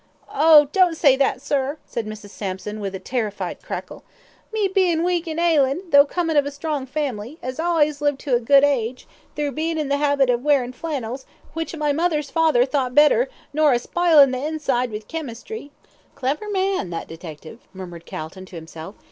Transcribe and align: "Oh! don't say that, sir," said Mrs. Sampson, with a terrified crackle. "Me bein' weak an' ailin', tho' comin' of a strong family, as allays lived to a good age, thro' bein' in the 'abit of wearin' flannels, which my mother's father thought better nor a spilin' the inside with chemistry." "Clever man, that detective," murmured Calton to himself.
"Oh! 0.33 0.67
don't 0.71 0.97
say 0.97 1.15
that, 1.17 1.43
sir," 1.43 1.77
said 1.85 2.07
Mrs. 2.07 2.31
Sampson, 2.31 2.79
with 2.79 2.95
a 2.95 2.99
terrified 2.99 3.61
crackle. 3.61 4.03
"Me 4.51 4.67
bein' 4.67 5.03
weak 5.03 5.27
an' 5.27 5.37
ailin', 5.37 5.91
tho' 5.91 6.07
comin' 6.07 6.35
of 6.35 6.47
a 6.47 6.49
strong 6.49 6.87
family, 6.87 7.37
as 7.43 7.59
allays 7.59 8.01
lived 8.01 8.17
to 8.21 8.33
a 8.33 8.39
good 8.39 8.63
age, 8.63 9.07
thro' 9.35 9.51
bein' 9.51 9.77
in 9.77 9.89
the 9.89 10.03
'abit 10.03 10.31
of 10.31 10.41
wearin' 10.41 10.73
flannels, 10.73 11.27
which 11.53 11.75
my 11.75 11.93
mother's 11.93 12.31
father 12.31 12.65
thought 12.65 12.95
better 12.95 13.29
nor 13.53 13.73
a 13.73 13.77
spilin' 13.77 14.31
the 14.31 14.43
inside 14.43 14.89
with 14.89 15.07
chemistry." 15.07 15.69
"Clever 16.15 16.49
man, 16.49 16.89
that 16.89 17.07
detective," 17.07 17.59
murmured 17.71 18.07
Calton 18.07 18.47
to 18.47 18.55
himself. 18.55 18.95